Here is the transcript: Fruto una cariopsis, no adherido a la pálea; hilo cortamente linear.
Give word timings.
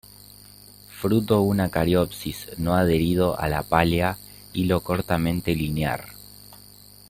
Fruto 0.99 1.41
una 1.43 1.69
cariopsis, 1.69 2.53
no 2.57 2.73
adherido 2.75 3.37
a 3.39 3.47
la 3.47 3.61
pálea; 3.61 4.17
hilo 4.51 4.81
cortamente 4.81 5.53
linear. 5.53 6.07